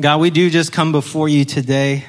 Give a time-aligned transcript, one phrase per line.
[0.00, 2.06] God, we do just come before you today.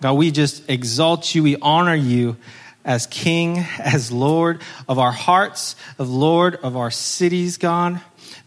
[0.00, 1.42] God, we just exalt you.
[1.42, 2.36] We honor you
[2.84, 8.00] as King, as Lord of our hearts, of Lord of our cities, God.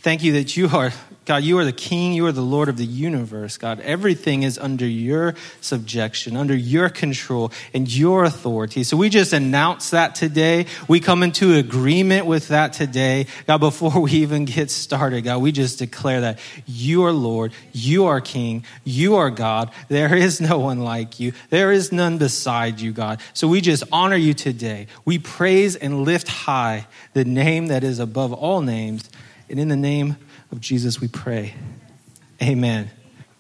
[0.04, 0.92] Thank you that you are
[1.24, 3.80] God, you are the king, you are the Lord of the universe, God.
[3.80, 8.84] Everything is under your subjection, under your control, and your authority.
[8.84, 10.66] So we just announce that today.
[10.90, 13.28] We come into agreement with that today.
[13.48, 18.08] God, before we even get started, God, we just declare that you are Lord, you
[18.08, 19.72] are King, you are God.
[19.88, 23.22] There is no one like you, there is none beside you, God.
[23.34, 24.88] So we just honor you today.
[25.06, 29.10] We praise and lift high the name that is above all names.
[29.50, 30.18] And in the name
[30.52, 31.54] of Jesus we pray.
[32.42, 32.90] Amen.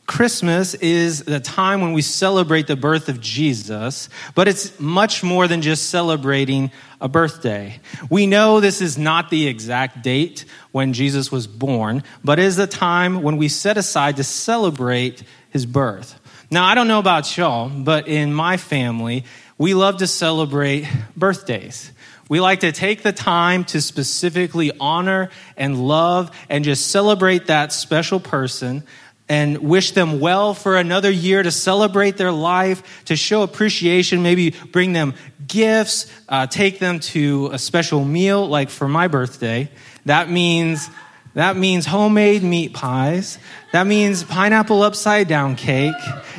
[0.06, 5.48] Christmas is the time when we celebrate the birth of Jesus, but it's much more
[5.48, 7.80] than just celebrating a birthday.
[8.10, 12.58] We know this is not the exact date when Jesus was born, but it is
[12.58, 16.20] the time when we set aside to celebrate his birth.
[16.52, 19.23] Now, I don't know about y'all, but in my family,
[19.58, 21.92] we love to celebrate birthdays.
[22.34, 27.72] We like to take the time to specifically honor and love and just celebrate that
[27.72, 28.81] special person
[29.30, 34.50] and wish them well for another year to celebrate their life, to show appreciation, maybe
[34.72, 35.14] bring them
[35.45, 39.70] gifts, uh, take them to a special meal, like for my birthday.
[40.06, 40.89] That means
[41.36, 43.38] that means homemade meat pies.
[43.73, 45.94] That means pineapple upside down cake.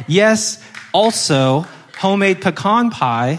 [0.09, 0.61] Yes,
[0.93, 1.67] also
[1.99, 3.39] homemade pecan pie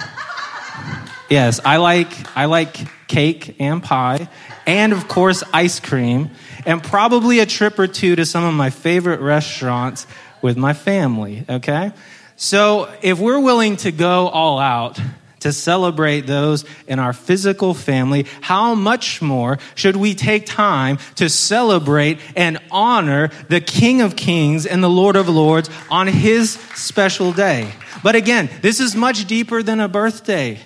[1.30, 4.30] Yes, I like I like cake and pie,
[4.68, 6.30] and of course ice cream,
[6.66, 10.06] and probably a trip or two to some of my favorite restaurants
[10.44, 11.44] with my family.
[11.50, 11.92] Okay,
[12.36, 15.00] so if we're willing to go all out
[15.40, 21.30] to celebrate those in our physical family, how much more should we take time to
[21.30, 27.32] celebrate and honor the King of Kings and the Lord of Lords on His special
[27.32, 27.72] day?
[28.04, 30.60] But again, this is much deeper than a birthday.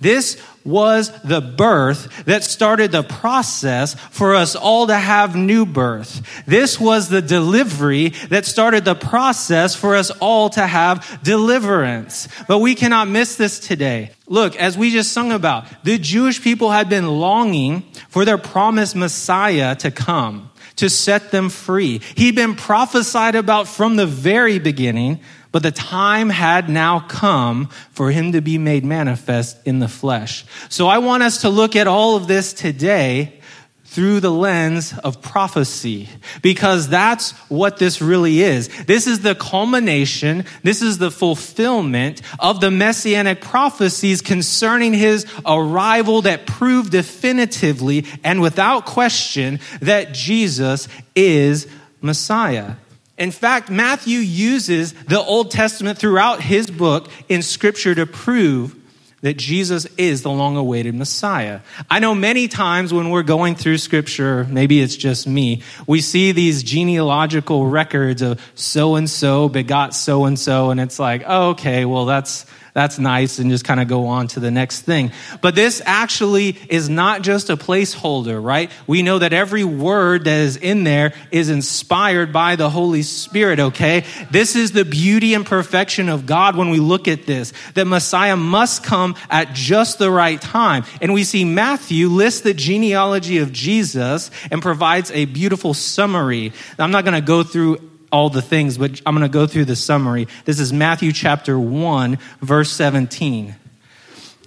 [0.00, 6.44] This was the birth that started the process for us all to have new birth.
[6.46, 12.28] This was the delivery that started the process for us all to have deliverance.
[12.48, 14.10] But we cannot miss this today.
[14.26, 18.96] Look, as we just sung about, the Jewish people had been longing for their promised
[18.96, 22.00] Messiah to come, to set them free.
[22.16, 25.20] He'd been prophesied about from the very beginning,
[25.54, 30.44] but the time had now come for him to be made manifest in the flesh.
[30.68, 33.40] So I want us to look at all of this today
[33.84, 36.08] through the lens of prophecy
[36.42, 38.66] because that's what this really is.
[38.86, 46.22] This is the culmination, this is the fulfillment of the messianic prophecies concerning his arrival
[46.22, 51.68] that prove definitively and without question that Jesus is
[52.00, 52.74] Messiah.
[53.16, 58.74] In fact, Matthew uses the Old Testament throughout his book in Scripture to prove
[59.20, 61.60] that Jesus is the long awaited Messiah.
[61.88, 66.32] I know many times when we're going through Scripture, maybe it's just me, we see
[66.32, 71.50] these genealogical records of so and so begot so and so, and it's like, oh,
[71.50, 72.44] okay, well, that's
[72.74, 75.12] that's nice, and just kind of go on to the next thing.
[75.40, 78.68] But this actually is not just a placeholder, right?
[78.88, 83.60] We know that every word that is in there is inspired by the Holy Spirit,
[83.60, 84.04] okay?
[84.32, 88.36] This is the beauty and perfection of God when we look at this, that Messiah
[88.36, 90.84] must come at just the right time.
[91.00, 96.52] And we see Matthew list the genealogy of Jesus and provides a beautiful summary.
[96.76, 99.64] I'm not going to go through all the things, but I'm going to go through
[99.64, 100.28] the summary.
[100.44, 103.56] This is Matthew chapter 1, verse 17.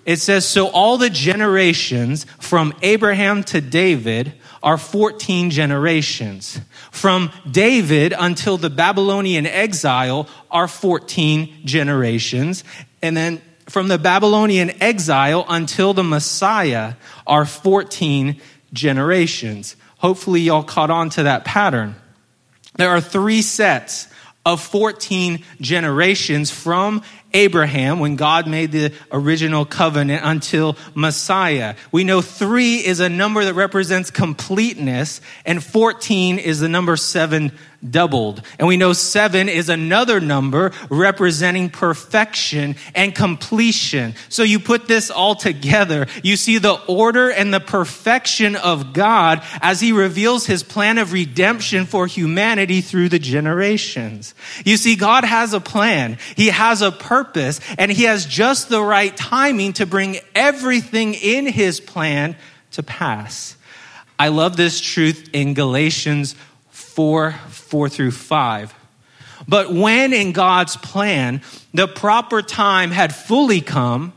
[0.05, 4.31] It says, So all the generations from Abraham to David
[4.63, 6.61] are 14 generations.
[6.91, 12.63] From David until the Babylonian exile are 14 generations.
[13.01, 16.93] And then from the Babylonian exile until the Messiah
[17.27, 18.39] are 14
[18.71, 19.75] generations.
[19.97, 21.97] Hopefully, y'all caught on to that pattern.
[22.77, 24.07] There are three sets
[24.45, 27.03] of 14 generations from
[27.37, 31.75] Abraham when God made the original covenant until Messiah.
[31.91, 37.51] We know three is a number that represents completeness, and 14 is the number seven
[37.87, 38.41] doubled.
[38.57, 44.15] And we know seven is another number representing perfection and completion.
[44.29, 49.43] So you put this all together, you see the order and the perfection of God
[49.61, 54.33] as he reveals his plan of redemption for humanity through the generations.
[54.65, 56.17] You see, God has a plan.
[56.35, 57.26] He has a purpose
[57.77, 62.35] and he has just the right timing to bring everything in his plan
[62.71, 63.55] to pass.
[64.19, 66.35] I love this truth in Galatians
[66.71, 68.73] 4 4 through 5.
[69.47, 71.41] But when in God's plan
[71.73, 74.13] the proper time had fully come,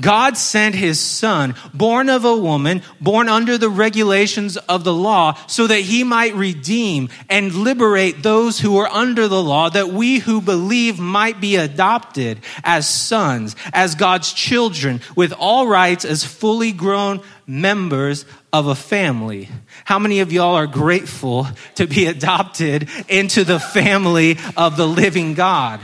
[0.00, 5.34] God sent his son, born of a woman, born under the regulations of the law,
[5.46, 10.18] so that he might redeem and liberate those who are under the law, that we
[10.18, 16.70] who believe might be adopted as sons, as God's children, with all rights as fully
[16.70, 19.48] grown members of a family.
[19.84, 25.34] How many of y'all are grateful to be adopted into the family of the living
[25.34, 25.80] God?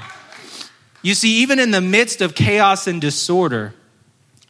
[1.02, 3.74] You see, even in the midst of chaos and disorder,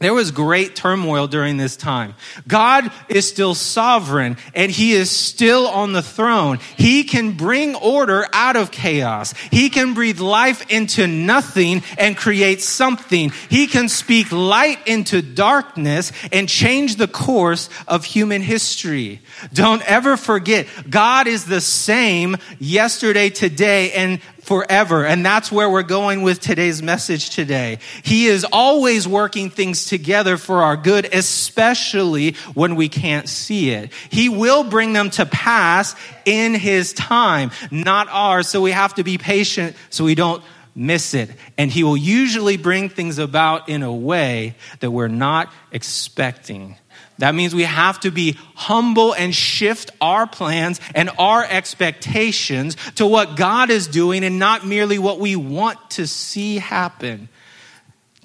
[0.04, 2.14] there was great turmoil during this time.
[2.46, 6.58] God is still sovereign and he is still on the throne.
[6.76, 9.32] He can bring order out of chaos.
[9.50, 13.32] He can breathe life into nothing and create something.
[13.48, 19.20] He can speak light into darkness and change the course of human history.
[19.52, 25.06] Don't ever forget, God is the same yesterday, today, and forever.
[25.06, 27.78] And that's where we're going with today's message today.
[28.02, 33.90] He is always working things together for our good, especially when we can't see it.
[34.10, 38.48] He will bring them to pass in His time, not ours.
[38.48, 40.42] So we have to be patient so we don't
[40.74, 41.30] miss it.
[41.56, 46.76] And He will usually bring things about in a way that we're not expecting.
[47.18, 53.06] That means we have to be humble and shift our plans and our expectations to
[53.06, 57.28] what God is doing and not merely what we want to see happen.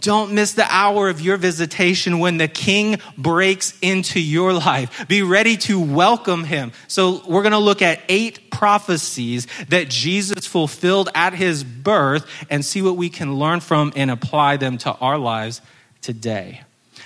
[0.01, 5.07] Don't miss the hour of your visitation when the king breaks into your life.
[5.09, 6.71] Be ready to welcome him.
[6.87, 12.63] So we're going to look at eight prophecies that Jesus fulfilled at his birth and
[12.63, 15.61] see what we can learn from and apply them to our lives
[16.01, 16.61] today.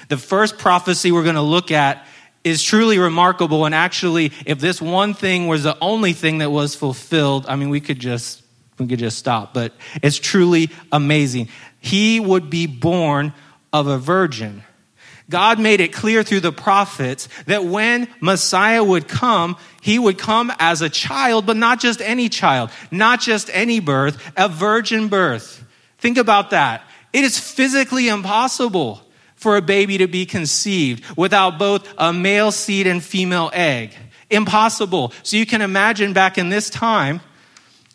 [0.09, 2.05] The first prophecy we're going to look at
[2.43, 3.65] is truly remarkable.
[3.65, 7.69] And actually, if this one thing was the only thing that was fulfilled, I mean,
[7.69, 8.43] we could just,
[8.77, 11.49] we could just stop, but it's truly amazing.
[11.79, 13.33] He would be born
[13.71, 14.63] of a virgin.
[15.29, 20.51] God made it clear through the prophets that when Messiah would come, he would come
[20.59, 25.63] as a child, but not just any child, not just any birth, a virgin birth.
[25.97, 26.83] Think about that.
[27.13, 29.01] It is physically impossible
[29.43, 33.91] for a baby to be conceived without both a male seed and female egg.
[34.29, 35.13] Impossible.
[35.21, 37.21] So you can imagine back in this time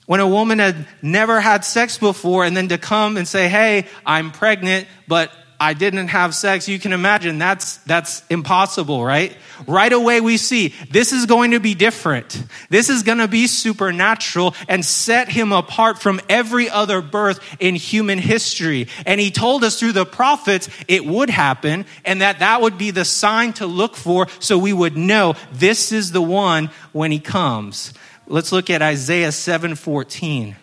[0.07, 3.87] when a woman had never had sex before and then to come and say, Hey,
[4.07, 9.37] I'm pregnant, but I didn't have sex, you can imagine that's, that's impossible, right?
[9.67, 12.41] Right away we see this is going to be different.
[12.71, 17.75] This is going to be supernatural and set him apart from every other birth in
[17.75, 18.87] human history.
[19.05, 22.93] And he told us through the prophets it would happen and that that would be
[22.93, 27.19] the sign to look for so we would know this is the one when he
[27.19, 27.93] comes.
[28.29, 30.55] Let's look at Isaiah 7:14.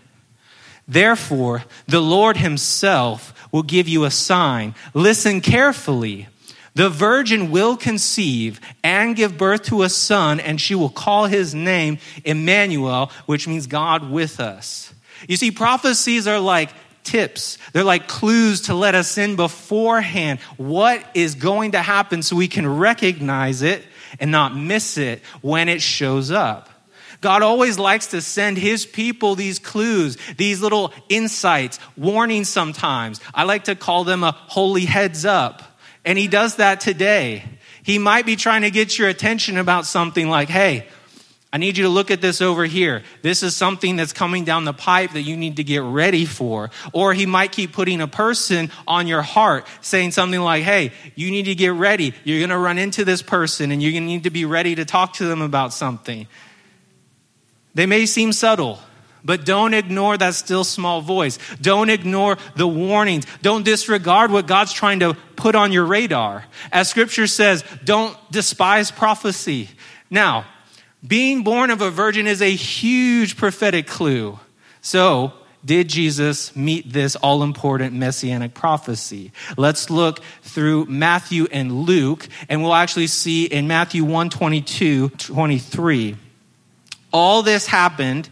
[0.88, 4.76] Therefore, the Lord himself will give you a sign.
[4.94, 6.28] Listen carefully.
[6.76, 11.56] The virgin will conceive and give birth to a son, and she will call his
[11.56, 14.94] name Emmanuel, which means God with us.
[15.28, 16.70] You see, prophecies are like
[17.04, 17.58] tips.
[17.72, 22.50] They're like clues to let us in beforehand what is going to happen so we
[22.50, 23.84] can recognize it
[24.20, 26.70] and not miss it when it shows up.
[27.26, 33.20] God always likes to send his people these clues, these little insights, warnings sometimes.
[33.34, 35.64] I like to call them a holy heads up.
[36.06, 37.44] And he does that today.
[37.82, 40.88] He might be trying to get your attention about something like, hey,
[41.52, 43.02] I need you to look at this over here.
[43.24, 46.70] This is something that's coming down the pipe that you need to get ready for.
[46.94, 51.32] Or he might keep putting a person on your heart saying something like, hey, you
[51.32, 52.14] need to get ready.
[52.24, 54.76] You're going to run into this person and you're going to need to be ready
[54.76, 56.28] to talk to them about something.
[57.76, 58.80] They may seem subtle,
[59.24, 61.38] but don't ignore that still small voice.
[61.62, 63.26] Don't ignore the warnings.
[63.42, 66.46] Don't disregard what God's trying to put on your radar.
[66.72, 69.70] As scripture says, don't despise prophecy.
[70.10, 70.46] Now,
[71.06, 74.40] being born of a virgin is a huge prophetic clue.
[74.82, 79.32] So, did Jesus meet this all important messianic prophecy?
[79.58, 86.18] Let's look through Matthew and Luke, and we'll actually see in Matthew 1 22, 23.
[87.16, 88.30] All this happened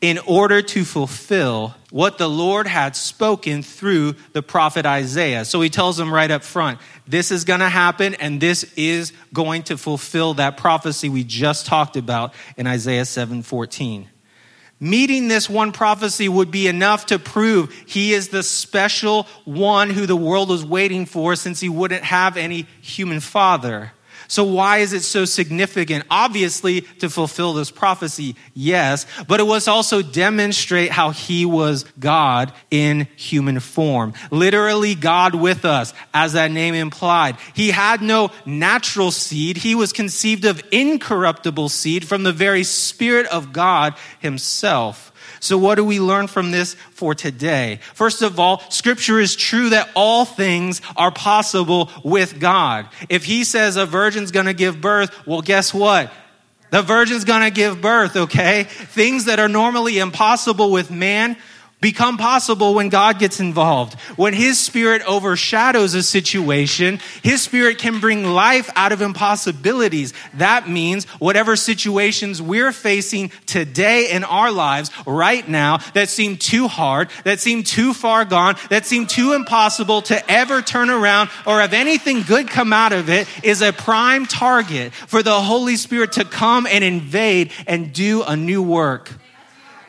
[0.00, 5.44] in order to fulfill what the Lord had spoken through the prophet Isaiah.
[5.44, 9.12] So he tells them right up front, this is going to happen and this is
[9.34, 14.06] going to fulfill that prophecy we just talked about in Isaiah seven 7:14.
[14.80, 20.06] Meeting this one prophecy would be enough to prove he is the special one who
[20.06, 23.92] the world was waiting for since he wouldn't have any human father.
[24.32, 26.06] So, why is it so significant?
[26.10, 32.50] Obviously, to fulfill this prophecy, yes, but it was also demonstrate how he was God
[32.70, 34.14] in human form.
[34.30, 37.36] Literally, God with us, as that name implied.
[37.52, 43.26] He had no natural seed, he was conceived of incorruptible seed from the very Spirit
[43.26, 45.11] of God himself.
[45.42, 47.80] So, what do we learn from this for today?
[47.94, 52.86] First of all, scripture is true that all things are possible with God.
[53.08, 56.12] If he says a virgin's gonna give birth, well, guess what?
[56.70, 58.62] The virgin's gonna give birth, okay?
[58.62, 61.36] Things that are normally impossible with man,
[61.82, 64.00] become possible when God gets involved.
[64.16, 70.14] When His Spirit overshadows a situation, His Spirit can bring life out of impossibilities.
[70.34, 76.68] That means whatever situations we're facing today in our lives, right now, that seem too
[76.68, 81.60] hard, that seem too far gone, that seem too impossible to ever turn around or
[81.60, 86.12] have anything good come out of it, is a prime target for the Holy Spirit
[86.12, 89.10] to come and invade and do a new work.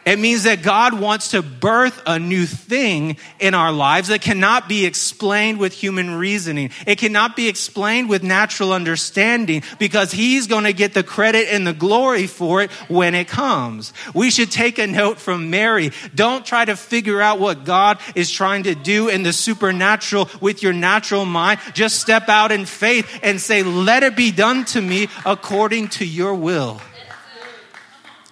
[0.06, 4.68] It means that God wants to birth a new thing in our lives that cannot
[4.68, 6.72] be explained with human reasoning.
[6.86, 11.66] It cannot be explained with natural understanding because He's going to get the credit and
[11.66, 13.94] the glory for it when it comes.
[14.14, 15.92] We should take a note from Mary.
[16.14, 20.64] Don't try to figure out what God is trying to do in the supernatural with
[20.64, 21.60] your natural mind.
[21.74, 26.06] Just step out in faith and say, let it be done to me according to
[26.06, 26.82] your will.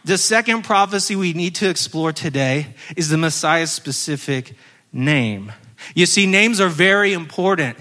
[0.03, 4.55] The second prophecy we need to explore today is the Messiah's specific
[4.91, 5.51] name.
[5.93, 7.77] You see, names are very important,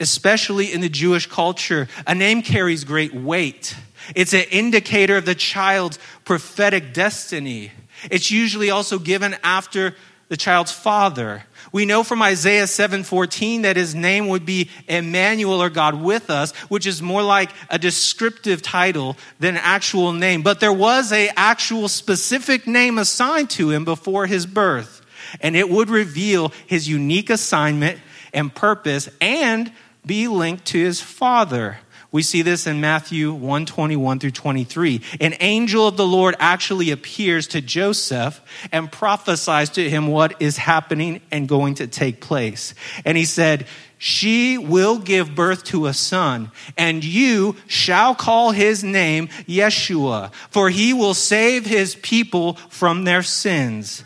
[0.00, 1.88] especially in the Jewish culture.
[2.06, 3.76] A name carries great weight.
[4.14, 7.70] It's an indicator of the child's prophetic destiny.
[8.10, 9.94] It's usually also given after
[10.28, 11.44] the child's father.
[11.72, 16.52] We know from Isaiah 7:14 that his name would be Emmanuel or God with us,
[16.68, 20.42] which is more like a descriptive title than an actual name.
[20.42, 25.02] But there was a actual specific name assigned to him before his birth,
[25.40, 28.00] and it would reveal his unique assignment
[28.32, 29.72] and purpose and
[30.04, 31.78] be linked to his father.
[32.16, 35.02] We see this in Matthew 1 21 through 23.
[35.20, 38.40] An angel of the Lord actually appears to Joseph
[38.72, 42.72] and prophesies to him what is happening and going to take place.
[43.04, 43.66] And he said,
[43.98, 50.70] She will give birth to a son, and you shall call his name Yeshua, for
[50.70, 54.04] he will save his people from their sins.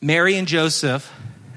[0.00, 1.12] Mary and Joseph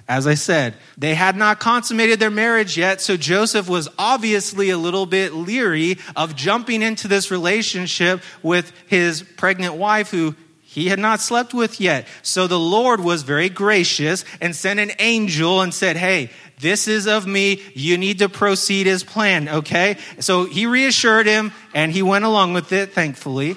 [0.07, 4.77] as I said, they had not consummated their marriage yet, so Joseph was obviously a
[4.77, 10.99] little bit leery of jumping into this relationship with his pregnant wife who he had
[10.99, 12.07] not slept with yet.
[12.21, 17.07] So the Lord was very gracious and sent an angel and said, Hey, this is
[17.07, 17.61] of me.
[17.75, 19.97] You need to proceed as planned, okay?
[20.19, 23.55] So he reassured him and he went along with it, thankfully.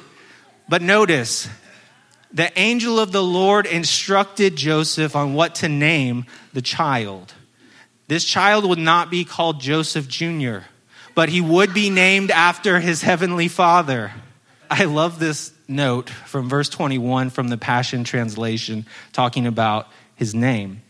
[0.68, 1.48] But notice,
[2.36, 7.32] the angel of the Lord instructed Joseph on what to name the child.
[8.08, 10.58] This child would not be called Joseph Jr.,
[11.14, 14.12] but he would be named after his heavenly father.
[14.68, 20.82] I love this note from verse 21 from the Passion Translation talking about his name.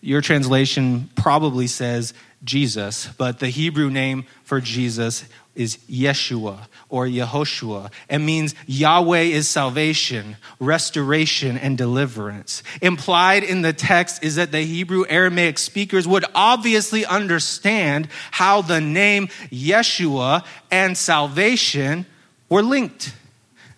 [0.00, 2.14] Your translation probably says
[2.44, 5.24] Jesus, but the Hebrew name for Jesus
[5.54, 7.90] is Yeshua or Yehoshua.
[8.08, 12.62] It means Yahweh is salvation, restoration, and deliverance.
[12.80, 18.80] Implied in the text is that the Hebrew Aramaic speakers would obviously understand how the
[18.80, 22.06] name Yeshua and salvation
[22.48, 23.14] were linked.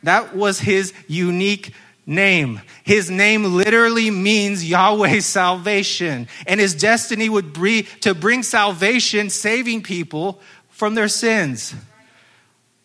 [0.04, 1.72] That was his unique
[2.06, 2.60] name.
[2.82, 6.28] His name literally means Yahweh's salvation.
[6.46, 10.40] And his destiny would be to bring salvation, saving people
[10.74, 11.74] from their sins.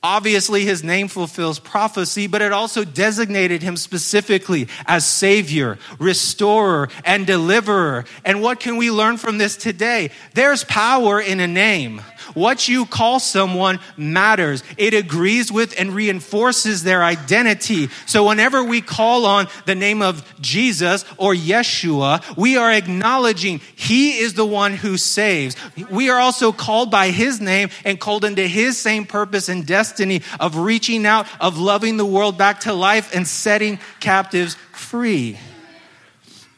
[0.01, 7.27] Obviously, his name fulfills prophecy, but it also designated him specifically as Savior, Restorer, and
[7.27, 8.05] Deliverer.
[8.23, 10.11] And what can we learn from this today?
[10.35, 12.01] There's power in a name.
[12.33, 14.63] What you call someone matters.
[14.77, 17.89] It agrees with and reinforces their identity.
[18.05, 24.19] So whenever we call on the name of Jesus or Yeshua, we are acknowledging He
[24.19, 25.55] is the one who saves.
[25.89, 30.21] We are also called by His name and called into His same purpose and destiny
[30.39, 35.37] of reaching out, of loving the world back to life and setting captives free.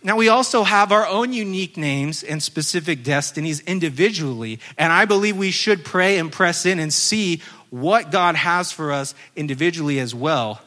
[0.03, 5.38] Now, we also have our own unique names and specific destinies individually, and I believe
[5.38, 10.15] we should pray and press in and see what God has for us individually as
[10.15, 10.62] well.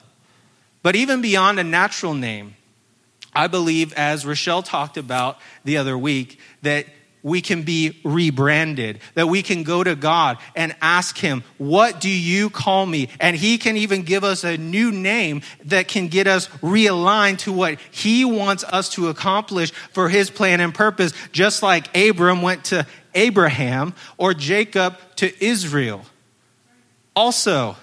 [0.82, 2.54] But even beyond a natural name,
[3.32, 6.86] I believe, as Rochelle talked about the other week, that
[7.24, 12.10] we can be rebranded, that we can go to God and ask Him, What do
[12.10, 13.08] you call me?
[13.18, 17.52] And He can even give us a new name that can get us realigned to
[17.52, 22.66] what He wants us to accomplish for His plan and purpose, just like Abram went
[22.66, 26.04] to Abraham or Jacob to Israel.
[27.16, 27.76] Also,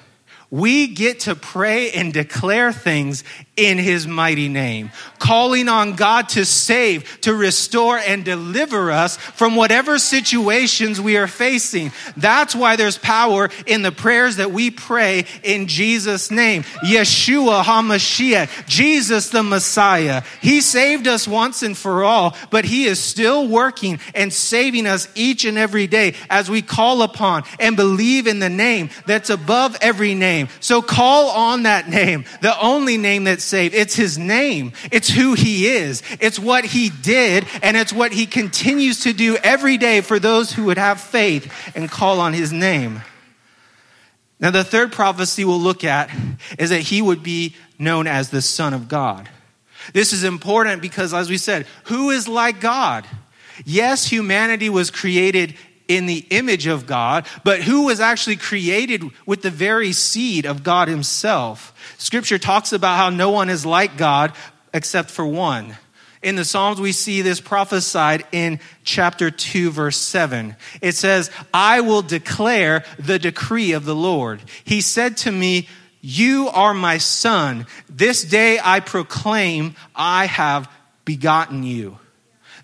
[0.51, 3.23] we get to pray and declare things
[3.57, 9.57] in his mighty name, calling on God to save, to restore, and deliver us from
[9.57, 11.91] whatever situations we are facing.
[12.15, 16.63] That's why there's power in the prayers that we pray in Jesus' name.
[16.83, 20.23] Yeshua HaMashiach, Jesus the Messiah.
[20.41, 25.09] He saved us once and for all, but he is still working and saving us
[25.13, 29.77] each and every day as we call upon and believe in the name that's above
[29.81, 30.47] every name.
[30.61, 33.73] So call on that name, the only name that's saved.
[33.73, 34.73] It's his name.
[34.91, 36.03] It's who he is.
[36.19, 40.51] It's what he did, and it's what he continues to do every day for those
[40.51, 43.01] who would have faith and call on his name.
[44.39, 46.09] Now, the third prophecy we'll look at
[46.57, 49.27] is that he would be known as the Son of God.
[49.93, 53.07] This is important because, as we said, who is like God?
[53.65, 55.55] Yes, humanity was created
[55.97, 60.63] in the image of God, but who was actually created with the very seed of
[60.63, 61.73] God Himself.
[61.97, 64.33] Scripture talks about how no one is like God
[64.73, 65.75] except for one.
[66.21, 70.55] In the Psalms, we see this prophesied in chapter 2, verse 7.
[70.79, 74.41] It says, I will declare the decree of the Lord.
[74.63, 75.67] He said to me,
[75.99, 77.65] You are my son.
[77.89, 80.71] This day I proclaim, I have
[81.05, 81.97] begotten you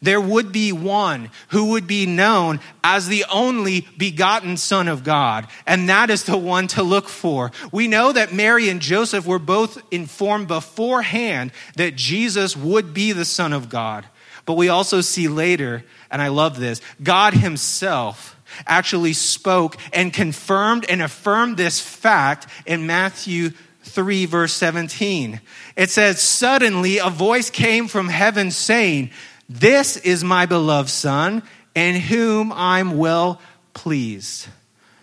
[0.02, 5.48] there would be one who would be known as the only begotten Son of God,
[5.66, 7.52] and that is the one to look for.
[7.72, 13.26] We know that Mary and Joseph were both informed beforehand that Jesus would be the
[13.26, 14.06] Son of God.
[14.46, 20.86] But we also see later, and I love this, God Himself actually spoke and confirmed
[20.88, 23.52] and affirmed this fact in Matthew
[23.84, 25.42] 3, verse 17.
[25.76, 29.12] It says, Suddenly a voice came from heaven saying,
[29.50, 33.40] this is my beloved Son, in whom I'm well
[33.74, 34.48] pleased.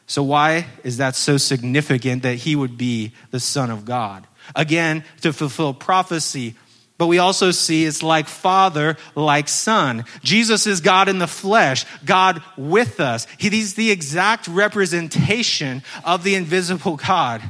[0.07, 4.26] So, why is that so significant that he would be the Son of God?
[4.54, 6.54] Again, to fulfill prophecy.
[6.96, 10.04] But we also see it's like Father, like Son.
[10.22, 13.26] Jesus is God in the flesh, God with us.
[13.38, 17.42] He's the exact representation of the invisible God.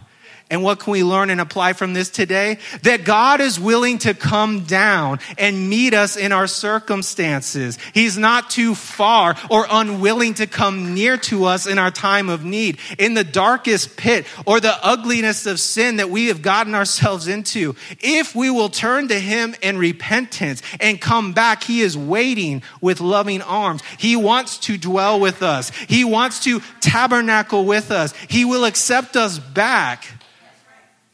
[0.50, 2.58] And what can we learn and apply from this today?
[2.82, 7.78] That God is willing to come down and meet us in our circumstances.
[7.94, 12.44] He's not too far or unwilling to come near to us in our time of
[12.44, 17.26] need, in the darkest pit or the ugliness of sin that we have gotten ourselves
[17.26, 17.74] into.
[18.00, 23.00] If we will turn to Him in repentance and come back, He is waiting with
[23.00, 23.82] loving arms.
[23.98, 25.70] He wants to dwell with us.
[25.70, 28.12] He wants to tabernacle with us.
[28.28, 30.04] He will accept us back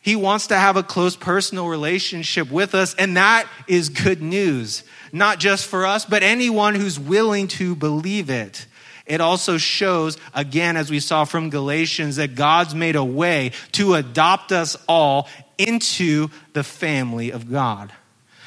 [0.00, 4.82] he wants to have a close personal relationship with us, and that is good news.
[5.12, 8.66] Not just for us, but anyone who's willing to believe it.
[9.04, 13.94] It also shows, again, as we saw from Galatians, that God's made a way to
[13.94, 17.92] adopt us all into the family of God.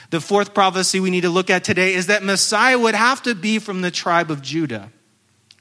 [0.10, 3.36] The fourth prophecy we need to look at today is that Messiah would have to
[3.36, 4.90] be from the tribe of Judah.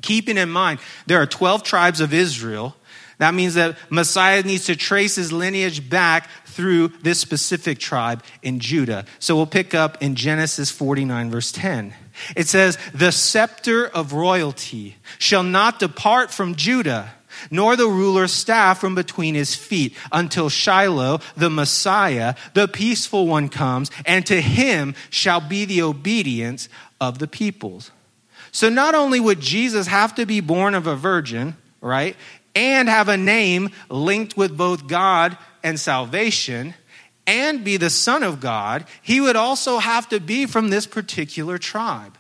[0.03, 2.77] Keeping in mind, there are 12 tribes of Israel
[3.23, 8.59] that means that Messiah needs to trace his lineage back through this specific tribe in
[8.59, 9.05] Judah.
[9.21, 11.95] So we'll pick up in Genesis 49, verse 10.
[12.35, 17.15] It says, The scepter of royalty shall not depart from Judah,
[17.49, 23.49] nor the ruler's staff from between his feet, until Shiloh, the Messiah, the peaceful one,
[23.49, 26.69] comes, and to him shall be the obedience
[27.01, 27.93] of the peoples.
[28.51, 32.17] So not only would Jesus have to be born of a virgin, right?
[32.55, 36.75] And have a name linked with both God and salvation
[37.27, 41.59] and be the Son of God, he would also have to be from this particular
[41.59, 42.19] tribe.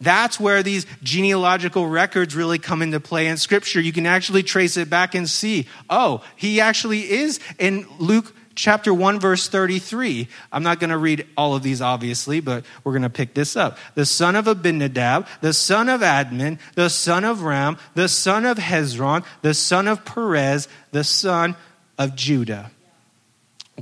[0.00, 3.80] That's where these genealogical records really come into play in Scripture.
[3.80, 8.92] You can actually trace it back and see, oh, he actually is in Luke chapter
[8.92, 10.28] 1, verse 33.
[10.52, 13.56] I'm not going to read all of these, obviously, but we're going to pick this
[13.56, 13.78] up.
[13.94, 18.58] The son of Amminadab, the son of Admin, the son of Ram, the son of
[18.58, 21.56] Hezron, the son of Perez, the son
[21.96, 22.70] of Judah.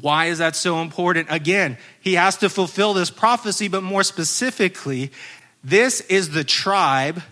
[0.01, 1.29] Why is that so important?
[1.31, 5.11] Again, he has to fulfill this prophecy, but more specifically,
[5.65, 7.23] this is the tribe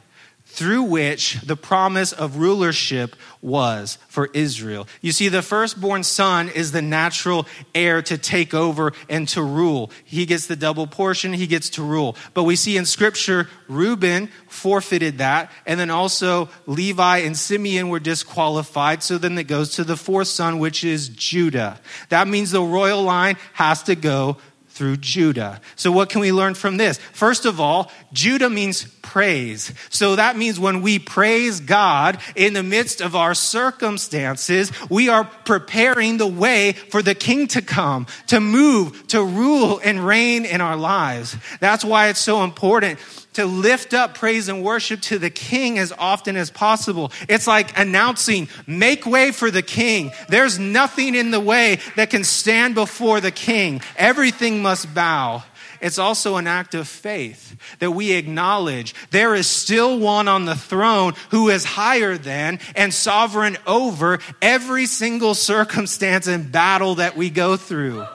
[0.54, 4.86] through which the promise of rulership was for Israel.
[5.00, 9.90] You see, the firstborn son is the natural heir to take over and to rule.
[10.04, 12.16] He gets the double portion, he gets to rule.
[12.34, 17.98] But we see in scripture, Reuben forfeited that, and then also Levi and Simeon were
[17.98, 19.02] disqualified.
[19.02, 21.80] So then it goes to the fourth son, which is Judah.
[22.10, 24.36] That means the royal line has to go
[24.74, 25.60] through Judah.
[25.76, 26.98] So, what can we learn from this?
[27.12, 29.72] First of all, Judah means praise.
[29.88, 35.24] So, that means when we praise God in the midst of our circumstances, we are
[35.24, 40.60] preparing the way for the king to come, to move, to rule and reign in
[40.60, 41.36] our lives.
[41.60, 42.98] That's why it's so important
[43.34, 47.12] to lift up praise and worship to the king as often as possible.
[47.28, 50.12] It's like announcing, make way for the king.
[50.28, 53.80] There's nothing in the way that can stand before the king.
[53.96, 55.42] Everything must bow.
[55.80, 60.54] It's also an act of faith that we acknowledge there is still one on the
[60.54, 67.28] throne who is higher than and sovereign over every single circumstance and battle that we
[67.28, 68.06] go through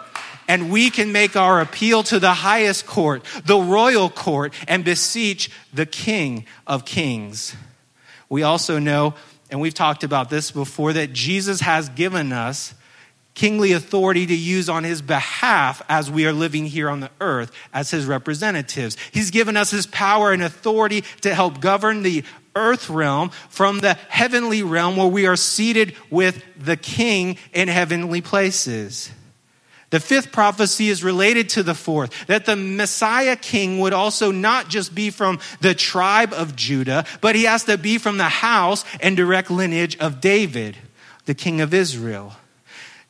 [0.50, 5.52] and we can make our appeal to the highest court, the royal court, and beseech
[5.72, 7.56] the King of Kings.
[8.30, 9.14] We also know,
[9.52, 12.74] and we've talked about this before, that Jesus has given us
[13.36, 17.52] kingly authority to use on his behalf as we are living here on the earth
[17.72, 18.98] as his representatives.
[19.12, 22.24] He's given us his power and authority to help govern the
[22.56, 28.22] earth realm from the heavenly realm where we are seated with the king in heavenly
[28.22, 29.12] places.
[29.90, 34.70] The fifth prophecy is related to the fourth, that the Messiah king would also not
[34.70, 38.86] just be from the tribe of Judah, but he has to be from the house
[39.02, 40.78] and direct lineage of David,
[41.26, 42.34] the king of Israel.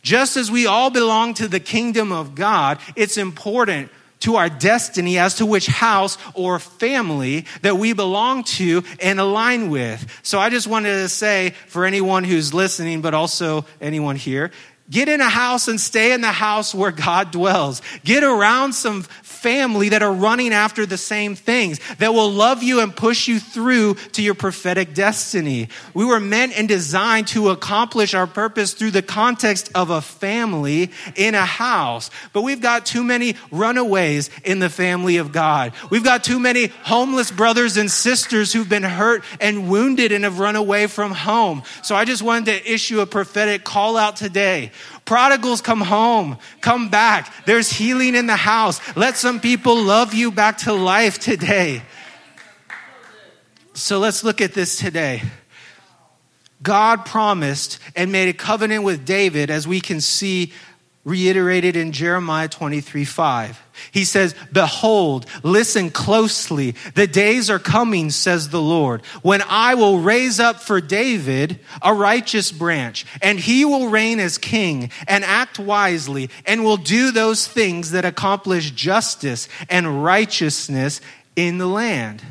[0.01, 5.17] Just as we all belong to the kingdom of God, it's important to our destiny
[5.17, 10.19] as to which house or family that we belong to and align with.
[10.23, 14.51] So I just wanted to say for anyone who's listening, but also anyone here,
[14.89, 17.81] Get in a house and stay in the house where God dwells.
[18.03, 19.03] Get around some
[19.41, 23.39] family that are running after the same things, that will love you and push you
[23.39, 25.69] through to your prophetic destiny.
[25.93, 30.91] We were meant and designed to accomplish our purpose through the context of a family
[31.15, 32.09] in a house.
[32.33, 35.73] But we've got too many runaways in the family of God.
[35.89, 40.39] We've got too many homeless brothers and sisters who've been hurt and wounded and have
[40.39, 41.63] run away from home.
[41.83, 44.71] So I just wanted to issue a prophetic call out today
[45.09, 47.33] Prodigals come home, come back.
[47.47, 48.79] There's healing in the house.
[48.95, 51.81] Let some people love you back to life today.
[53.73, 55.23] So let's look at this today.
[56.61, 60.53] God promised and made a covenant with David, as we can see
[61.05, 63.63] reiterated in Jeremiah 23 5.
[63.91, 66.75] He says, Behold, listen closely.
[66.95, 71.93] The days are coming, says the Lord, when I will raise up for David a
[71.93, 77.47] righteous branch, and he will reign as king and act wisely, and will do those
[77.47, 81.01] things that accomplish justice and righteousness
[81.35, 82.21] in the land.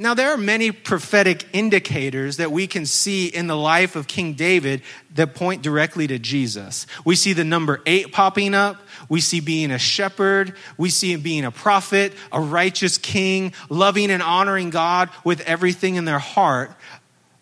[0.00, 4.34] Now, there are many prophetic indicators that we can see in the life of King
[4.34, 4.82] David
[5.16, 6.86] that point directly to Jesus.
[7.04, 8.76] We see the number eight popping up.
[9.08, 10.54] We see being a shepherd.
[10.76, 15.96] We see him being a prophet, a righteous king, loving and honoring God with everything
[15.96, 16.70] in their heart.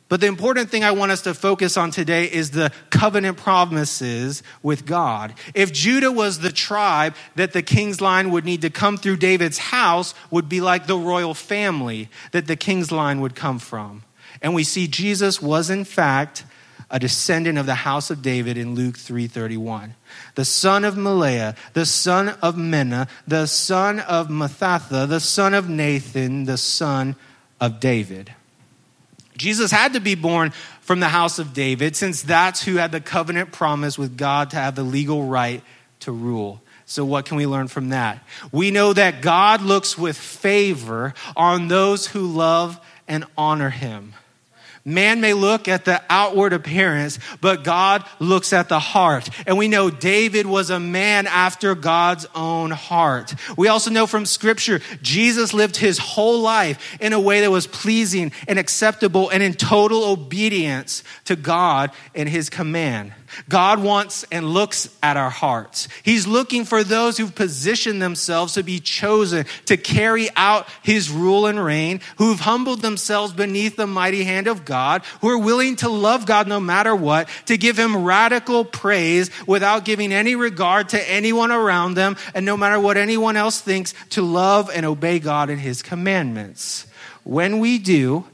[0.09, 4.45] But the important thing I want us to focus on today is the covenant promises
[4.63, 5.35] with God.
[5.53, 9.59] If Judah was the tribe that the king's line would need to come through David's
[9.59, 14.05] house, would be like the royal family that the king's line would come from.
[14.41, 16.45] And we see Jesus was in fact
[16.89, 19.95] a descendant of the house of David in Luke 3:31.
[20.37, 25.69] The son of Melea, the son of Menna, the son of Mattatha, the son of
[25.69, 27.17] Nathan, the son
[27.61, 28.35] of David.
[29.37, 33.01] Jesus had to be born from the house of David since that's who had the
[33.01, 35.63] covenant promise with God to have the legal right
[36.01, 36.63] to rule.
[36.85, 38.23] So, what can we learn from that?
[38.53, 44.15] We know that God looks with favor on those who love and honor him.
[44.87, 49.29] Man may look at the outward appearance, but God looks at the heart.
[49.45, 53.35] And we know David was a man after God's own heart.
[53.57, 57.67] We also know from scripture, Jesus lived his whole life in a way that was
[57.67, 63.13] pleasing and acceptable and in total obedience to God and his command.
[63.49, 65.89] God wants and looks at our hearts.
[66.03, 71.47] He's looking for those who've positioned themselves to be chosen to carry out his rule
[71.47, 75.89] and reign, who've humbled themselves beneath the mighty hand of God, who are willing to
[75.89, 81.11] love God no matter what, to give him radical praise without giving any regard to
[81.11, 85.51] anyone around them, and no matter what anyone else thinks, to love and obey God
[85.51, 86.87] and his commandments.
[87.25, 88.25] When we do,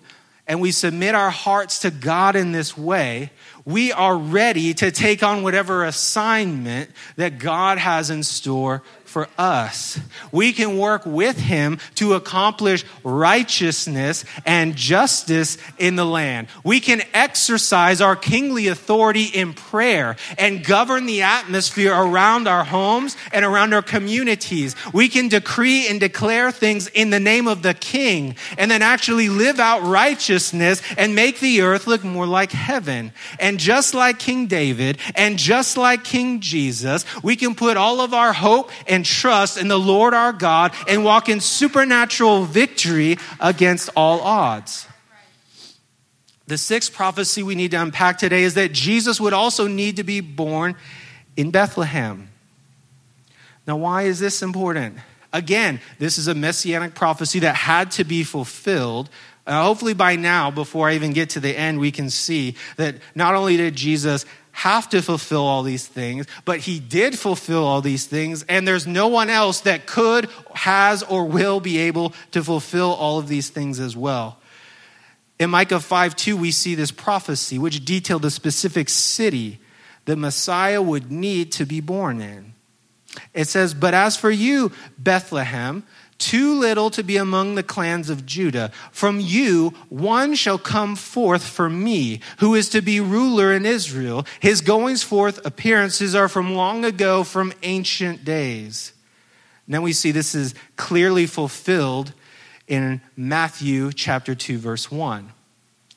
[0.46, 3.30] and we submit our hearts to God in this way,
[3.64, 10.00] we are ready to take on whatever assignment that God has in store for us.
[10.32, 16.48] We can work with him to accomplish righteousness and justice in the land.
[16.64, 23.16] We can exercise our kingly authority in prayer and govern the atmosphere around our homes
[23.34, 24.74] and around our communities.
[24.94, 29.28] We can decree and declare things in the name of the king and then actually
[29.28, 33.12] live out righteousness and make the earth look more like heaven.
[33.38, 38.14] And just like King David and just like King Jesus, we can put all of
[38.14, 43.18] our hope and and trust in the Lord our God and walk in supernatural victory
[43.40, 44.86] against all odds.
[46.46, 50.04] The sixth prophecy we need to unpack today is that Jesus would also need to
[50.04, 50.76] be born
[51.36, 52.28] in Bethlehem.
[53.66, 54.98] Now, why is this important?
[55.32, 59.10] Again, this is a messianic prophecy that had to be fulfilled.
[59.44, 62.96] Uh, hopefully, by now, before I even get to the end, we can see that
[63.16, 67.80] not only did Jesus have to fulfill all these things, but he did fulfill all
[67.80, 72.44] these things, and there's no one else that could, has, or will be able to
[72.44, 74.38] fulfill all of these things as well.
[75.38, 79.58] In Micah 5 2, we see this prophecy which detailed the specific city
[80.04, 82.54] the Messiah would need to be born in.
[83.34, 85.84] It says, But as for you, Bethlehem,
[86.22, 88.70] too little to be among the clans of Judah.
[88.92, 94.24] From you one shall come forth for me, who is to be ruler in Israel.
[94.38, 98.92] His goings forth appearances are from long ago, from ancient days.
[99.66, 102.12] Then we see this is clearly fulfilled
[102.68, 105.32] in Matthew chapter 2, verse 1.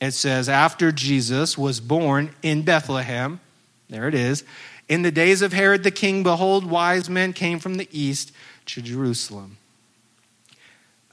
[0.01, 3.39] It says, After Jesus was born in Bethlehem,
[3.89, 4.43] there it is,
[4.89, 8.31] in the days of Herod the king, behold, wise men came from the east
[8.67, 9.57] to Jerusalem.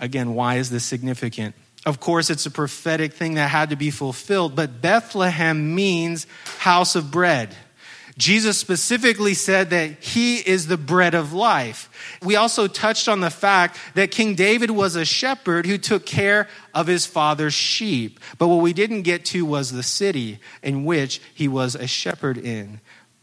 [0.02, 1.54] Again, why is this significant?
[1.86, 6.26] Of course, it's a prophetic thing that had to be fulfilled, but Bethlehem means
[6.58, 7.54] house of bread.
[8.18, 11.88] Jesus specifically said that he is the bread of life.
[12.22, 16.48] We also touched on the fact that King David was a shepherd who took care
[16.74, 18.20] of his father's sheep.
[18.38, 22.36] But what we didn't get to was the city in which he was a shepherd
[22.36, 22.80] in.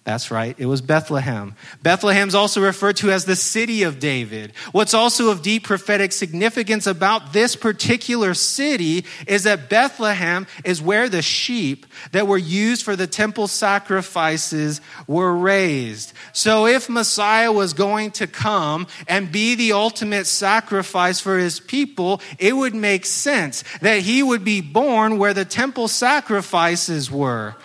[0.10, 1.54] That's right, it was Bethlehem.
[1.84, 4.54] Bethlehem's also referred to as the city of David.
[4.72, 11.10] What's also of deep prophetic significance about this particular city is that Bethlehem is where
[11.10, 16.13] the sheep that were used for the temple sacrifices were raised.
[16.34, 22.19] So if Messiah was going to come and be the ultimate sacrifice for his people,
[22.39, 27.56] it would make sense that he would be born where the temple sacrifices were.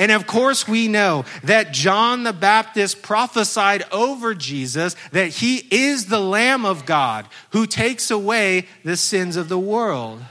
[0.00, 6.06] And of course, we know that John the Baptist prophesied over Jesus that he is
[6.06, 10.22] the Lamb of God who takes away the sins of the world.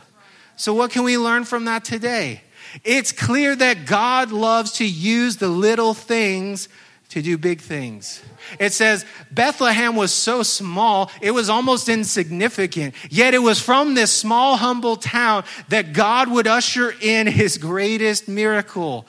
[0.55, 2.41] So, what can we learn from that today?
[2.83, 6.67] It's clear that God loves to use the little things
[7.09, 8.23] to do big things.
[8.59, 12.95] It says Bethlehem was so small, it was almost insignificant.
[13.11, 18.27] Yet it was from this small, humble town that God would usher in his greatest
[18.27, 19.05] miracle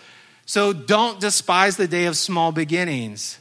[0.51, 3.39] so don't despise the day of small beginnings.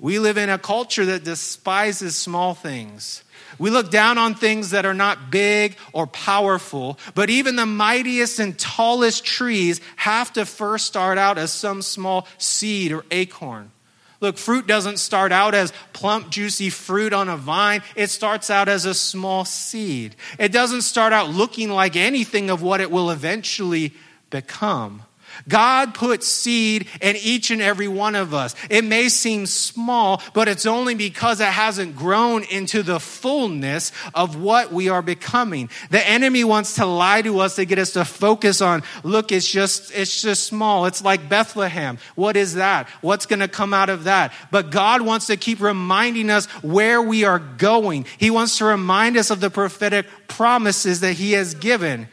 [0.00, 3.22] We live in a culture that despises small things.
[3.60, 8.40] We look down on things that are not big or powerful, but even the mightiest
[8.40, 13.70] and tallest trees have to first start out as some small seed or acorn.
[14.18, 17.84] Look, fruit doesn't start out as plump, juicy fruit on a vine.
[17.94, 20.16] It starts out as a small seed.
[20.40, 23.92] It doesn't start out looking like anything of what it will eventually
[24.28, 25.04] become.
[25.48, 28.54] God puts seed in each and every one of us.
[28.70, 34.36] It may seem small, but it's only because it hasn't grown into the fullness of
[34.36, 35.70] what we are becoming.
[35.90, 39.50] The enemy wants to lie to us to get us to focus on, look, it's
[39.50, 40.86] just, it's just small.
[40.86, 41.98] It's like Bethlehem.
[42.14, 42.88] What is that?
[43.00, 44.32] What's going to come out of that?
[44.50, 48.06] But God wants to keep reminding us where we are going.
[48.18, 52.08] He wants to remind us of the prophetic promises that he has given.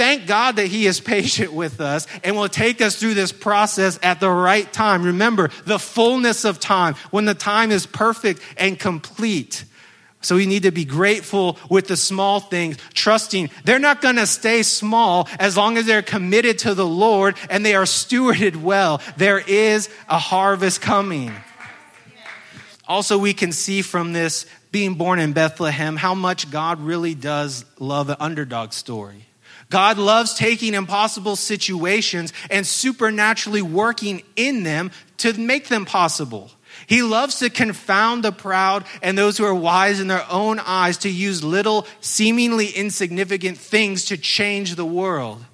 [0.00, 3.98] Thank God that He is patient with us and will take us through this process
[4.02, 5.02] at the right time.
[5.02, 9.62] Remember, the fullness of time, when the time is perfect and complete.
[10.22, 14.26] So we need to be grateful with the small things, trusting they're not going to
[14.26, 19.02] stay small as long as they're committed to the Lord and they are stewarded well.
[19.18, 21.30] There is a harvest coming.
[22.88, 27.66] Also, we can see from this being born in Bethlehem how much God really does
[27.78, 29.26] love an underdog story.
[29.70, 36.50] God loves taking impossible situations and supernaturally working in them to make them possible.
[36.86, 40.98] He loves to confound the proud and those who are wise in their own eyes
[40.98, 45.44] to use little, seemingly insignificant things to change the world.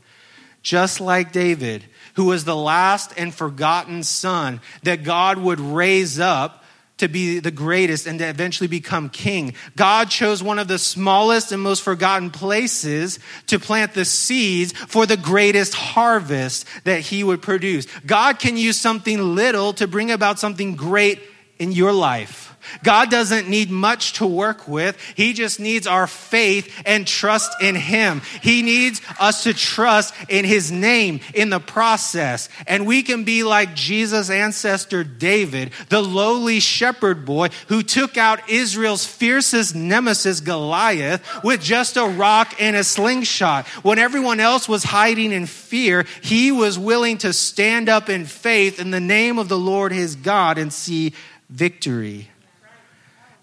[0.62, 6.64] Just like David, who was the last and forgotten son that God would raise up
[6.98, 9.54] to be the greatest and to eventually become king.
[9.76, 15.06] God chose one of the smallest and most forgotten places to plant the seeds for
[15.06, 17.86] the greatest harvest that he would produce.
[18.06, 21.20] God can use something little to bring about something great
[21.58, 22.45] in your life.
[22.82, 25.00] God doesn't need much to work with.
[25.14, 28.22] He just needs our faith and trust in Him.
[28.42, 32.48] He needs us to trust in His name in the process.
[32.66, 38.48] And we can be like Jesus' ancestor David, the lowly shepherd boy who took out
[38.48, 43.66] Israel's fiercest nemesis, Goliath, with just a rock and a slingshot.
[43.82, 48.80] When everyone else was hiding in fear, he was willing to stand up in faith
[48.80, 51.12] in the name of the Lord his God and see
[51.50, 52.28] victory.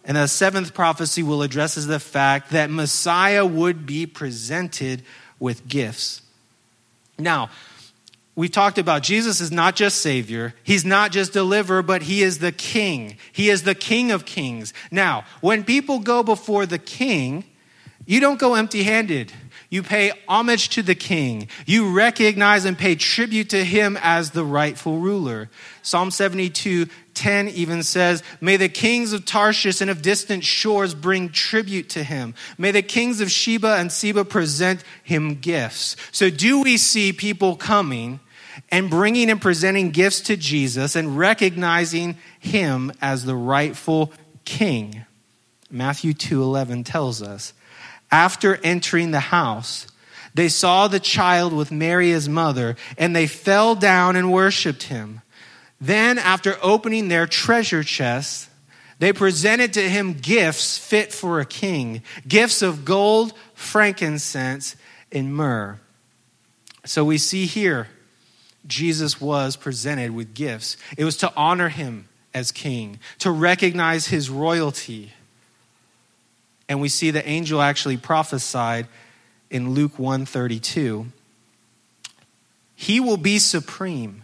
[0.05, 5.03] And the seventh prophecy will address the fact that Messiah would be presented
[5.39, 6.21] with gifts.
[7.17, 7.49] Now,
[8.35, 12.39] we talked about Jesus is not just Savior, He's not just deliverer, but He is
[12.39, 13.17] the King.
[13.31, 14.73] He is the King of Kings.
[14.91, 17.45] Now, when people go before the King,
[18.05, 19.31] you don't go empty handed.
[19.69, 21.47] You pay homage to the king.
[21.65, 25.49] You recognize and pay tribute to him as the rightful ruler.
[25.81, 31.29] Psalm 72 10 even says, May the kings of Tarshish and of distant shores bring
[31.29, 32.35] tribute to him.
[32.57, 35.95] May the kings of Sheba and Seba present him gifts.
[36.11, 38.19] So, do we see people coming
[38.69, 44.11] and bringing and presenting gifts to Jesus and recognizing him as the rightful
[44.45, 45.05] king?
[45.69, 47.53] Matthew 2:11 tells us
[48.11, 49.87] after entering the house,
[50.35, 55.21] they saw the child with Mary, his mother, and they fell down and worshiped him.
[55.83, 58.49] Then, after opening their treasure chests,
[58.99, 64.75] they presented to him gifts fit for a king gifts of gold, frankincense,
[65.11, 65.79] and myrrh.
[66.85, 67.89] So we see here,
[68.65, 70.77] Jesus was presented with gifts.
[70.97, 75.11] It was to honor him as king, to recognize his royalty
[76.73, 78.87] and we see the angel actually prophesied
[79.49, 81.07] in Luke 132.
[82.75, 84.22] He will be supreme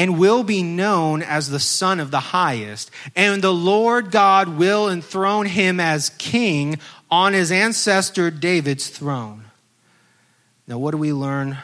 [0.00, 4.88] and will be known as the Son of the Highest, and the Lord God will
[4.88, 6.78] enthrone him as king
[7.10, 9.44] on his ancestor David's throne.
[10.66, 11.58] Now, what do we learn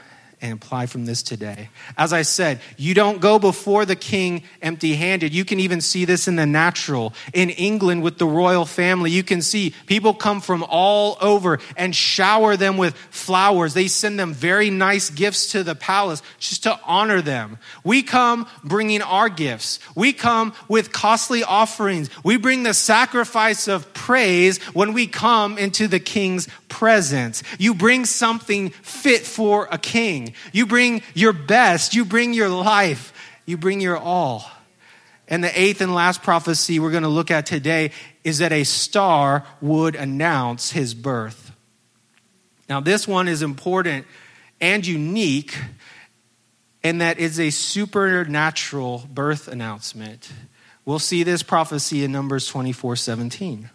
[0.46, 1.68] and apply from this today.
[1.96, 5.34] As I said, you don't go before the king empty handed.
[5.34, 7.14] You can even see this in the natural.
[7.32, 11.94] In England, with the royal family, you can see people come from all over and
[11.94, 13.74] shower them with flowers.
[13.74, 17.58] They send them very nice gifts to the palace just to honor them.
[17.84, 22.10] We come bringing our gifts, we come with costly offerings.
[22.24, 27.42] We bring the sacrifice of praise when we come into the king's presence.
[27.58, 30.34] You bring something fit for a king.
[30.52, 31.94] You bring your best.
[31.94, 33.12] You bring your life.
[33.46, 34.50] You bring your all.
[35.28, 37.90] And the eighth and last prophecy we're going to look at today
[38.22, 41.52] is that a star would announce his birth.
[42.68, 44.06] Now, this one is important
[44.60, 45.56] and unique
[46.82, 50.30] in that it's a supernatural birth announcement.
[50.84, 53.70] We'll see this prophecy in Numbers 24 17.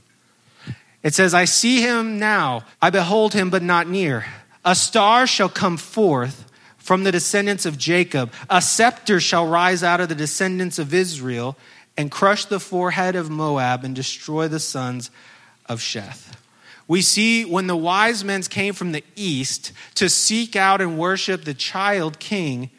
[1.03, 4.25] It says, I see him now, I behold him, but not near.
[4.63, 6.50] A star shall come forth
[6.81, 11.57] from the descendants of Jacob, a scepter shall rise out of the descendants of Israel
[11.95, 15.11] and crush the forehead of Moab and destroy the sons
[15.67, 16.33] of Sheth.
[16.87, 21.43] We see when the wise men came from the east to seek out and worship
[21.43, 22.69] the child king,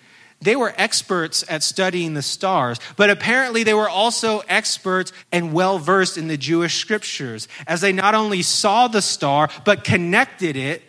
[0.43, 5.79] they were experts at studying the stars, but apparently they were also experts and well
[5.79, 10.83] versed in the Jewish scriptures, as they not only saw the star, but connected it.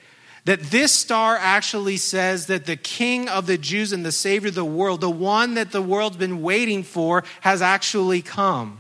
[0.46, 4.56] That this star actually says that the King of the Jews and the Savior of
[4.56, 8.80] the world, the one that the world's been waiting for, has actually come.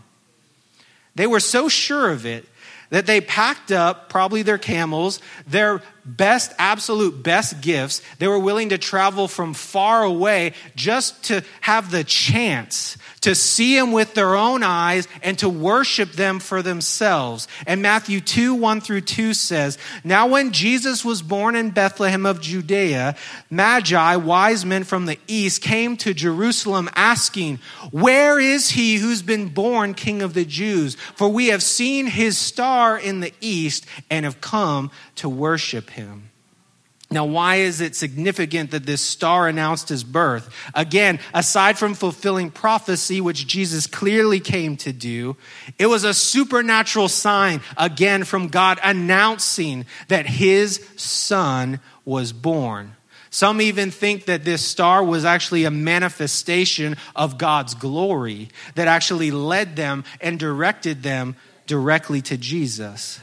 [1.15, 2.45] They were so sure of it
[2.89, 8.03] that they packed up probably their camels, their best, absolute best gifts.
[8.19, 13.77] They were willing to travel from far away just to have the chance to see
[13.77, 17.47] him with their own eyes and to worship them for themselves.
[17.65, 22.41] And Matthew 2 1 through 2 says, Now when Jesus was born in Bethlehem of
[22.41, 23.15] Judea,
[23.49, 27.59] Magi, wise men from the east, came to Jerusalem asking,
[27.91, 30.95] Where is he who's been born King of the Jews?
[31.15, 36.29] For we have seen his star in the east and have come to worship him.
[37.13, 40.53] Now, why is it significant that this star announced his birth?
[40.73, 45.37] Again, aside from fulfilling prophecy, which Jesus clearly came to do,
[45.77, 52.95] it was a supernatural sign, again, from God announcing that his son was born.
[53.29, 59.31] Some even think that this star was actually a manifestation of God's glory that actually
[59.31, 61.35] led them and directed them
[61.65, 63.19] directly to Jesus.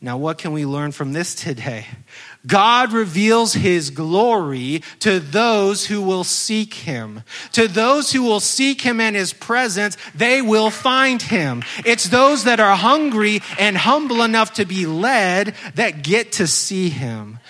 [0.00, 1.86] Now, what can we learn from this today?
[2.46, 7.24] God reveals his glory to those who will seek him.
[7.52, 11.64] To those who will seek him in his presence, they will find him.
[11.84, 16.90] It's those that are hungry and humble enough to be led that get to see
[16.90, 17.40] him.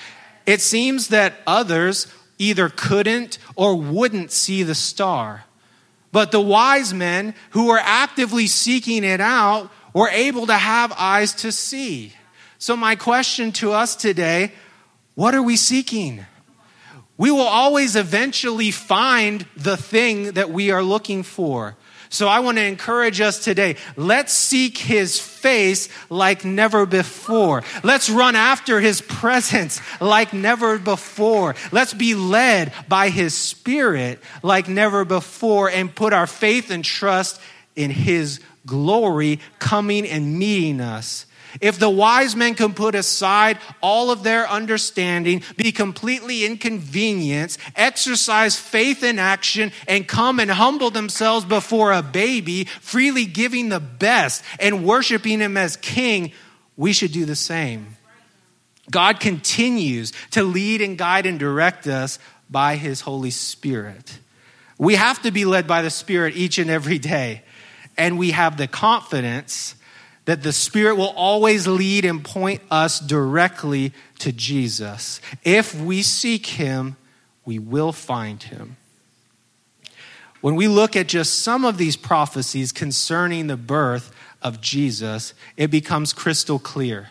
[0.46, 2.06] It seems that others
[2.38, 5.44] either couldn't or wouldn't see the star.
[6.12, 11.34] But the wise men who were actively seeking it out were able to have eyes
[11.34, 12.14] to see.
[12.58, 14.52] So, my question to us today
[15.14, 16.24] what are we seeking?
[17.16, 21.76] We will always eventually find the thing that we are looking for.
[22.10, 23.76] So I want to encourage us today.
[23.96, 27.64] Let's seek his face like never before.
[27.82, 31.54] Let's run after his presence like never before.
[31.72, 37.40] Let's be led by his spirit like never before and put our faith and trust
[37.74, 41.26] in his glory coming and meeting us
[41.60, 48.56] if the wise men can put aside all of their understanding, be completely inconvenienced, exercise
[48.56, 54.42] faith in action, and come and humble themselves before a baby, freely giving the best
[54.60, 56.32] and worshiping him as king,
[56.76, 57.96] we should do the same.
[58.90, 64.18] God continues to lead and guide and direct us by his Holy Spirit.
[64.78, 67.42] We have to be led by the Spirit each and every day.
[67.96, 69.74] And we have the confidence
[70.28, 75.22] that the Spirit will always lead and point us directly to Jesus.
[75.42, 76.98] If we seek Him,
[77.46, 78.76] we will find Him.
[80.42, 85.68] When we look at just some of these prophecies concerning the birth of Jesus, it
[85.68, 87.08] becomes crystal clear.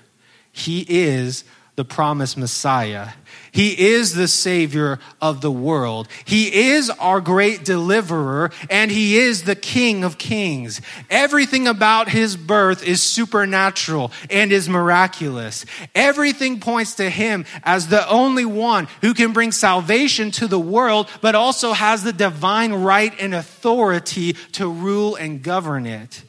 [0.51, 1.43] He is
[1.75, 3.13] the promised Messiah.
[3.57, 6.07] He is the Savior of the world.
[6.25, 10.79] He is our great deliverer, and He is the King of kings.
[11.09, 15.65] Everything about His birth is supernatural and is miraculous.
[15.95, 21.09] Everything points to Him as the only one who can bring salvation to the world,
[21.21, 26.23] but also has the divine right and authority to rule and govern it.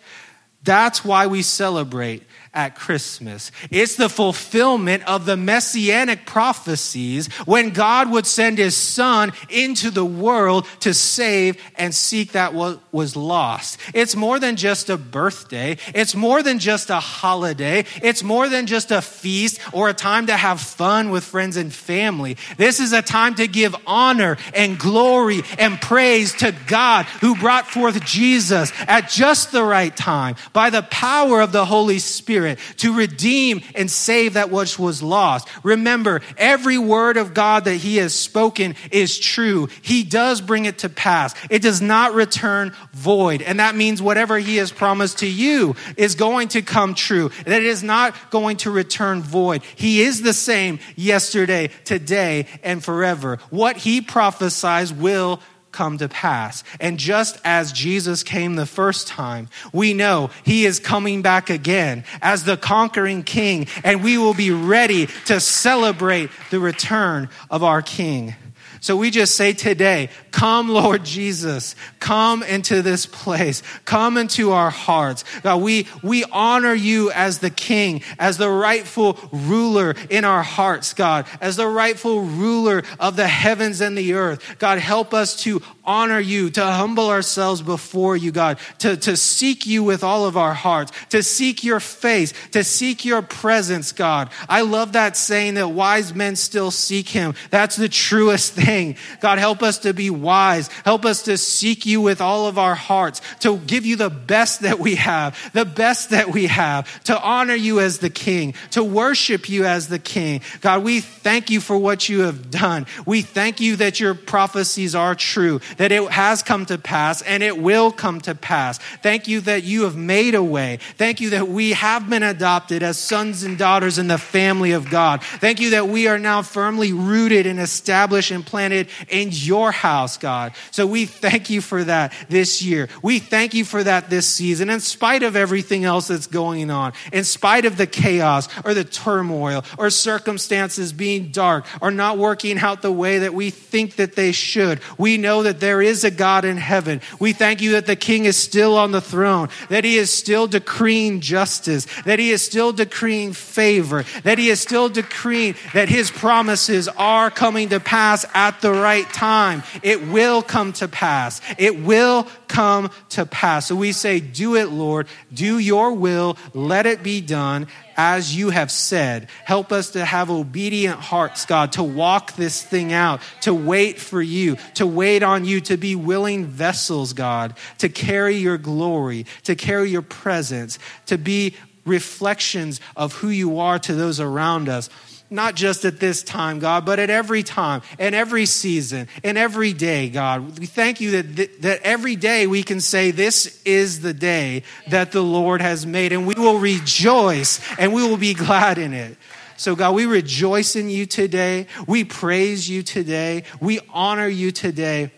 [0.63, 2.23] That's why we celebrate
[2.59, 3.53] at Christmas.
[3.71, 10.05] It's the fulfillment of the messianic prophecies when God would send his son into the
[10.05, 13.79] world to save and seek that what was lost.
[13.95, 15.77] It's more than just a birthday.
[15.95, 17.85] It's more than just a holiday.
[18.03, 21.73] It's more than just a feast or a time to have fun with friends and
[21.73, 22.37] family.
[22.57, 27.69] This is a time to give honor and glory and praise to God who brought
[27.69, 32.77] forth Jesus at just the right time by the power of the Holy Spirit Spirit
[32.79, 35.49] to redeem and save that which was lost.
[35.63, 39.69] Remember, every word of God that He has spoken is true.
[39.83, 41.35] He does bring it to pass.
[41.51, 43.43] It does not return void.
[43.43, 47.31] And that means whatever He has promised to you is going to come true.
[47.45, 49.63] That it is not going to return void.
[49.77, 53.39] He is the same yesterday, today, and forever.
[53.51, 55.41] What He prophesies will
[55.79, 56.65] come to pass.
[56.81, 62.03] And just as Jesus came the first time, we know he is coming back again
[62.21, 67.81] as the conquering king, and we will be ready to celebrate the return of our
[67.81, 68.35] king.
[68.81, 74.71] So we just say today, come Lord Jesus, come into this place, come into our
[74.71, 75.25] hearts.
[75.43, 80.95] God, we, we honor you as the king, as the rightful ruler in our hearts,
[80.95, 84.57] God, as the rightful ruler of the heavens and the earth.
[84.59, 89.67] God, help us to honor you, to humble ourselves before you, God, to, to seek
[89.67, 94.29] you with all of our hearts, to seek your face, to seek your presence, God.
[94.51, 97.35] I love that saying that wise men still seek him.
[97.51, 98.97] That's the truest thing.
[99.21, 100.69] God, help us to be wise.
[100.85, 104.61] Help us to seek you with all of our hearts, to give you the best
[104.61, 108.85] that we have, the best that we have, to honor you as the King, to
[108.85, 110.43] worship you as the King.
[110.61, 112.87] God, we thank you for what you have done.
[113.07, 117.43] We thank you that your prophecies are true, that it has come to pass and
[117.43, 118.79] it will come to pass.
[119.03, 120.79] Thank you that you have made a way.
[120.97, 124.91] Thank you that we have been adopted as sons and daughters in the family of
[124.91, 125.23] God.
[125.23, 130.17] Thank you that we are now firmly rooted and established and planted in your house,
[130.17, 130.53] God.
[130.71, 132.89] So we thank you for that this year.
[133.03, 136.93] We thank you for that this season, in spite of everything else that's going on,
[137.13, 142.59] in spite of the chaos or the turmoil or circumstances being dark or not working
[142.59, 144.81] out the way that we think that they should.
[144.99, 147.03] We know that there is a God in heaven.
[147.21, 150.47] We thank you that the King is still on the throne, that he is still
[150.47, 156.11] decreeing justice, that he is still decreeing favor, that he is still decreeing that his
[156.11, 159.63] promises are coming to pass at the right time.
[159.83, 161.43] It will come to pass.
[161.59, 163.67] It will come to pass.
[163.67, 165.07] So we say, Do it, Lord.
[165.35, 166.39] Do your will.
[166.55, 167.67] Let it be done
[167.99, 169.29] as you have said.
[169.45, 174.23] Help us to have obedient hearts, God, to walk this thing out, to wait for
[174.23, 179.57] you, to wait on you, to be willing vessels, God, to carry your glory, to
[179.57, 184.89] carry your presence, to be reflections of who you are to those around us
[185.31, 189.73] not just at this time, God, but at every time, and every season, and every
[189.73, 190.59] day, God.
[190.59, 194.63] We thank you that, th- that every day we can say, This is the day
[194.89, 198.93] that the Lord has made, and we will rejoice and we will be glad in
[198.93, 199.17] it.
[199.57, 201.67] So, God, we rejoice in you today.
[201.87, 203.43] We praise you today.
[203.61, 205.11] We honor you today.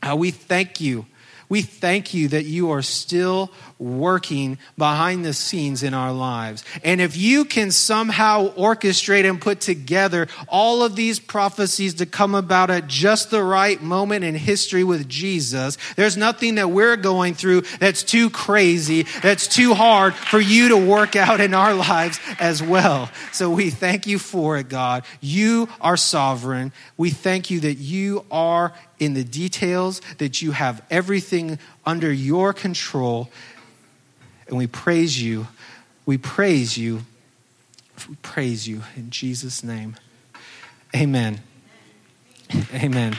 [0.00, 1.06] Uh, we thank you.
[1.48, 3.50] We thank you that you are still
[3.84, 6.64] working behind the scenes in our lives.
[6.82, 12.34] And if you can somehow orchestrate and put together all of these prophecies to come
[12.34, 17.34] about at just the right moment in history with Jesus, there's nothing that we're going
[17.34, 22.18] through that's too crazy, that's too hard for you to work out in our lives
[22.38, 23.10] as well.
[23.32, 25.04] So we thank you for it, God.
[25.20, 26.72] You are sovereign.
[26.96, 32.52] We thank you that you are in the details, that you have everything under your
[32.52, 33.28] control
[34.48, 35.46] and we praise you.
[36.06, 37.00] We praise you.
[38.08, 39.96] We praise you in Jesus' name.
[40.94, 41.40] Amen.
[42.74, 43.16] Amen.